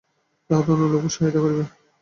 [0.49, 1.79] তাহাতে অন্য লোকেও সহায়তা করিতে পারে।